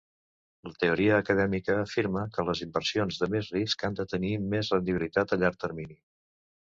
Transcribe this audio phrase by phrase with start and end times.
[0.67, 5.35] La teoria acadèmica afirma que les inversions de més risc han de tenir més rendibilitat
[5.37, 6.01] a llarg termini.